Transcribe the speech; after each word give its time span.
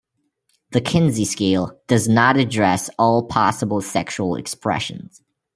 The 0.71 0.81
Kinsey 0.81 1.25
scale 1.25 1.79
does 1.85 2.07
not 2.07 2.35
address 2.35 2.89
all 2.97 3.27
possible 3.27 3.81
sexual 3.81 4.35
expressions. 4.35 5.21